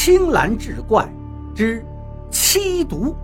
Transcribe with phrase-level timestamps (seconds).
[0.00, 1.12] 青蓝志怪
[1.56, 1.84] 之
[2.30, 3.16] 七毒。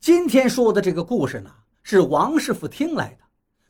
[0.00, 1.48] 今天说的这个故事呢，
[1.84, 3.18] 是王师傅听来的，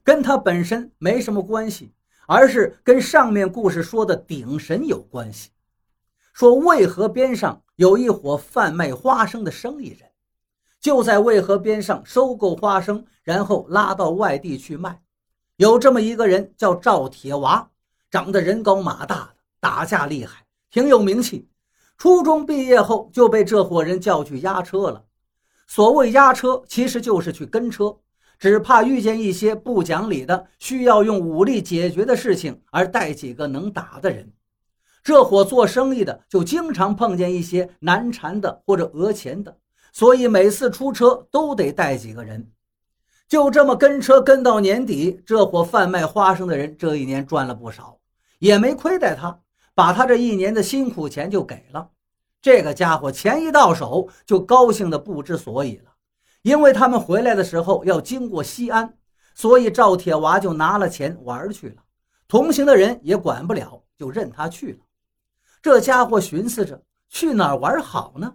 [0.03, 1.93] 跟他本身没什么关系，
[2.27, 5.51] 而是跟上面故事说的顶神有关系。
[6.33, 10.06] 说渭河边上有一伙贩卖花生的生意人，
[10.87, 15.03] 就在渭河边上收购花生，然后拉到外地去卖。
[15.57, 17.69] 有这么一个人叫赵铁娃，
[18.09, 19.29] 长得人高马大的，
[19.59, 21.49] 打架厉害，挺有名气。
[21.99, 25.03] 初中毕业后就被这伙人叫去押车了。
[25.67, 27.97] 所谓押车，其实就是去跟车，
[28.39, 34.33] 只怕遇见一些不讲理的、需要用武力解决的事情，而带几个能打的人。
[35.03, 39.57] 这伙做生意的就经常碰见一些难缠的或者讹钱的，
[39.97, 42.53] 所以每次出车都得带几个人。
[43.27, 47.99] 就这么跟车跟到年底，这伙贩卖花生的人这一年赚了不少，
[48.39, 49.41] 也没亏待他，
[49.75, 51.89] 把他这一年的辛苦钱就给了。
[52.43, 55.91] 这个家伙钱一到手就高兴的不知所以了，
[56.43, 58.99] 因为他们回来的时候要经过西安，
[59.35, 61.77] 所以赵铁娃就拿了钱玩去了。
[62.29, 64.79] 同行的人也管不了，就任他去了。
[65.63, 68.35] 这家伙寻思着去哪儿玩好呢？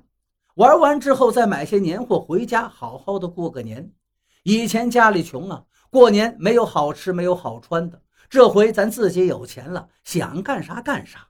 [0.55, 3.91] 玩完之后再买些年货回家，好好的过个年。
[4.43, 8.01] 以前家里穷啊，过年没有好吃，没有好穿的。
[8.29, 11.27] 这回咱自己有钱了，想干啥干啥。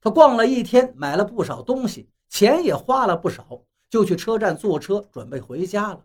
[0.00, 6.00] 他逛了一天，买了不少东西，钱也花了不少，就去车站坐车准备回家了。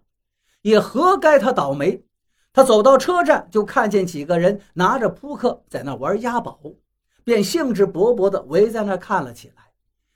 [0.62, 2.04] 也活该他倒霉。
[2.52, 6.60] 他走到车站，就看见几个人拿着扑克在那玩押宝。
[7.24, 9.69] 便兴致勃勃地围在那看了起来，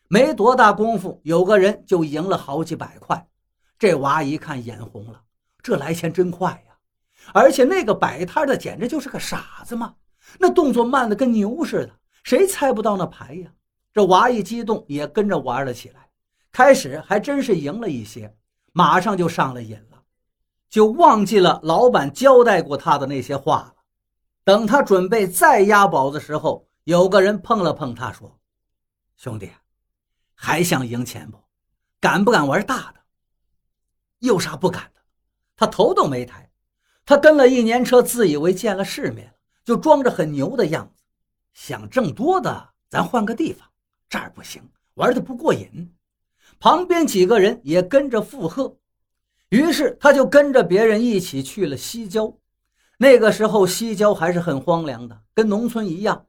[0.08, 3.28] 没多大功夫，有个人就赢了好几百块。
[3.80, 5.22] 这娃一看眼红了，
[5.62, 6.76] 这来钱真快呀！
[7.34, 9.96] 而且那个摆摊的简直就是个傻子嘛，
[10.40, 11.92] 那动作慢的跟牛似的，
[12.24, 13.52] 谁猜不到那牌呀？
[13.94, 16.10] 这娃一激动，也跟着玩了起来。
[16.52, 18.36] 开始还真是赢了一些，
[18.72, 20.02] 马上就上了瘾了，
[20.70, 23.74] 就忘记了老板交代过他的那些话了。
[24.44, 28.38] 等他准备再押宝的时候，有个人碰了碰他，说
[29.18, 29.50] ：“兄弟，
[30.36, 31.38] 还想赢钱不？
[32.00, 33.00] 敢不敢玩大的？
[34.20, 35.02] 有啥不敢的？”
[35.56, 36.50] 他头都没抬，
[37.06, 39.34] 他跟了一年车，自以为见了世面了，
[39.64, 41.04] 就装着很牛的样子。
[41.54, 43.70] 想挣多的，咱换个地方，
[44.10, 44.62] 这儿不行，
[44.96, 45.96] 玩的不过瘾。
[46.60, 48.78] 旁边几个人也跟着附和，
[49.50, 52.36] 于是他就跟着别人一起去了西郊。
[52.98, 56.26] 那个时候西郊还是很荒凉的，跟农村一样。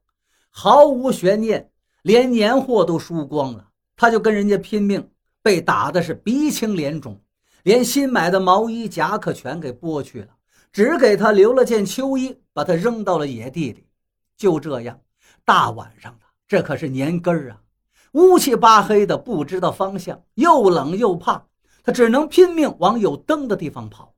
[0.51, 1.71] 毫无悬念，
[2.03, 5.09] 连年货都输光了，他就跟人家拼命，
[5.43, 7.21] 被打的是鼻青脸肿，
[7.63, 10.29] 连新买的毛衣夹克全给剥去了，
[10.73, 13.87] 只给他留了件秋衣，把他扔到了野地里。
[14.37, 15.01] 就这样，
[15.45, 17.61] 大晚上的，这可是年根儿啊，
[18.13, 21.45] 乌漆巴黑的，不知道方向，又冷又怕，
[21.83, 24.15] 他只能拼命往有灯的地方跑。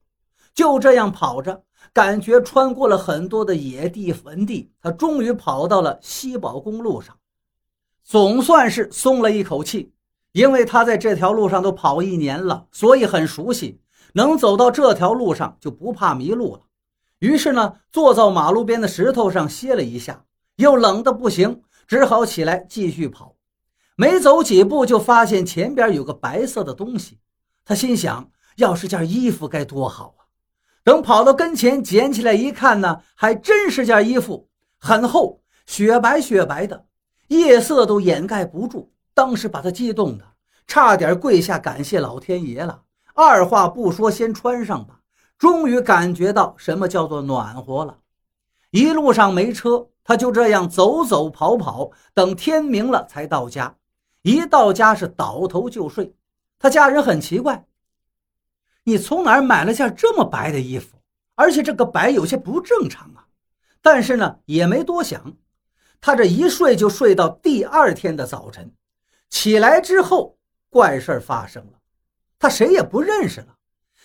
[0.54, 1.62] 就这样跑着。
[1.92, 7.16] 感觉穿过了很多的野地坟地，他终于跑到了西宝公路上，
[8.06, 9.92] 总算是松了一口气。
[10.32, 13.80] 因为他在这条路上都跑一年了，所以很熟悉，
[14.12, 16.60] 能走到这条路上就不怕迷路了。
[17.20, 23.36] 于是呢，坐在马路边的石头上歇了一下，又冷的不行，只好起来继续跑。
[23.96, 27.18] 没走几步，就发现前边有个白色的东西，
[27.64, 30.28] 他心想：要是件衣服该多好啊！
[30.84, 36.84] 等跑到跟前，捡起来一看呢，还真是件衣服，很厚，雪白雪白的，
[37.28, 38.92] 夜色都掩盖不住。
[39.14, 40.24] 当时把他激动的，
[40.66, 42.82] 差点跪下感谢老天爷了。
[43.14, 45.00] 二话不说，先穿上吧。
[45.38, 47.98] 终于感觉到什么叫做暖和了。
[48.70, 53.76] 一路上没车，他就这样走走跑跑，等天明了才到家。
[54.22, 56.14] 一到家是倒头就睡。
[56.58, 57.66] 他家人很奇怪。
[58.84, 60.96] 你从哪儿买了件这么白的衣服？
[61.34, 63.26] 而且这个白有些不正常啊！
[63.82, 65.34] 但是呢，也没多想，
[66.00, 68.72] 他这一睡就睡到第二天的早晨。
[69.28, 70.36] 起来之后，
[70.70, 71.78] 怪事发生了，
[72.38, 73.56] 他谁也不认识了。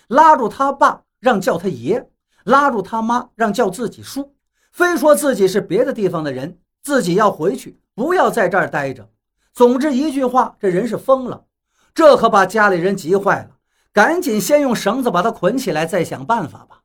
[0.08, 2.10] 拉住他爸让叫他爷，
[2.44, 4.36] 拉住他妈让叫自己叔，
[4.72, 9.10] 非说自己是别的地方的人，自己要回去，不要在这儿待着。
[9.54, 11.46] 总之一句话，这人是疯了。
[11.94, 13.58] 这可把家里人急坏了。
[13.94, 16.84] 赶紧先用绳子把他捆起来，再想办法吧。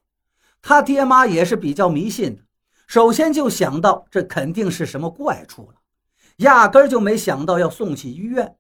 [0.61, 2.43] 他爹妈也是比较迷信的，
[2.87, 5.75] 首先就想到这肯定是什么怪处了，
[6.39, 8.57] 压根就没想到要送去医院。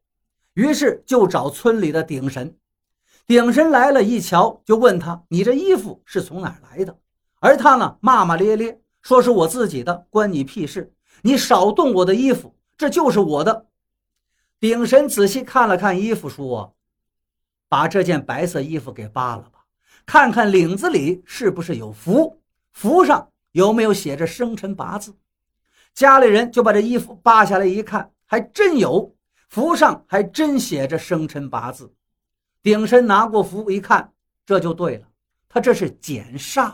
[0.55, 2.57] 于是就找村里的顶神。
[3.27, 6.97] 顶神来了一瞧，就问他：“你这衣服是从哪儿来的？”
[7.41, 10.93] 而他呢，骂骂咧咧，说是我自己的，关你屁事！
[11.23, 13.67] 你少动我的衣服，这就是我的。
[14.59, 16.75] 鼎神仔细看了看衣服，说
[17.69, 19.67] ：“把这件白色衣服给扒了吧，
[20.07, 22.41] 看看领子里是不是有符，
[22.73, 25.17] 符上有没有写着生辰八字。”
[25.95, 29.17] 家里人就把这衣服扒下来一看，还真有，
[29.49, 31.91] 符上还真写着生辰八字。
[32.63, 34.13] 鼎身拿过符一看，
[34.45, 35.09] 这就对了，
[35.49, 36.71] 他这是减煞。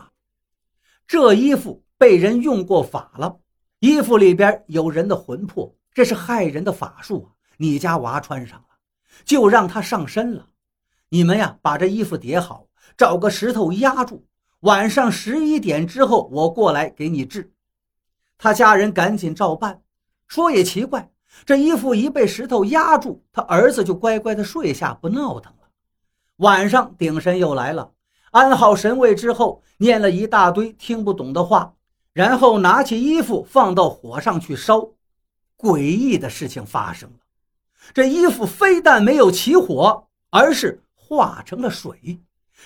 [1.07, 3.39] 这衣服被人用过法了，
[3.79, 7.31] 衣服里边有人的魂魄，这是害人的法术啊！
[7.55, 8.75] 你家娃穿上了，
[9.23, 10.49] 就让他上身了。
[11.07, 14.27] 你们呀，把这衣服叠好，找个石头压住，
[14.63, 17.51] 晚上十一点之后我过来给你治。
[18.37, 19.81] 他家人赶紧照办。
[20.25, 21.11] 说也奇怪，
[21.45, 25.67] 这衣服一被石头压住，他儿子就乖乖的睡下，不闹腾了。
[26.37, 27.91] 晚上顶神又来了。
[28.31, 31.75] 安好神位之后，念了一大堆听不懂的话，
[32.13, 34.89] 然后拿起衣服放到火上去烧。
[35.57, 37.17] 诡异的事情发生了，
[37.93, 42.19] 这衣服非但没有起火，而是化成了水。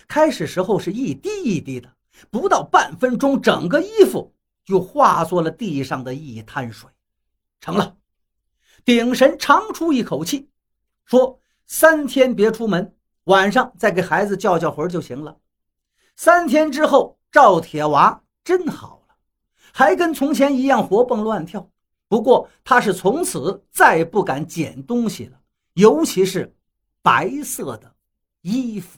[0.08, 1.92] 开始时候是一滴一滴的，
[2.30, 6.90] 不到半分钟，整个衣服就化作了地上的一滩水。
[7.60, 7.98] 成了，
[8.86, 10.50] 顶神长出一口气，
[11.06, 12.96] 说：“三天别出门，
[13.26, 15.38] 晚上再给孩子叫叫魂就行了。”
[16.16, 19.16] 三天之后，赵铁娃真好了，
[19.74, 21.70] 还跟从前一样活蹦乱跳。
[22.08, 25.40] 不过他是从此再不敢捡东西了，
[25.74, 26.56] 尤其是
[27.02, 27.94] 白色的
[28.42, 28.98] 衣服。